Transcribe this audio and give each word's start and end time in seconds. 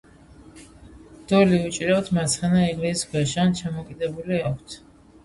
დოლი 1.31 1.59
უჭირავთ 1.65 2.09
მარცხენა 2.19 2.63
იღლიის 2.69 3.05
ქვეშ 3.13 3.35
ან 3.45 3.53
ჩამოკიდებული 3.61 4.41
აქვთ. 4.49 4.79